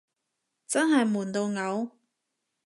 [0.65, 1.91] 真係悶到嘔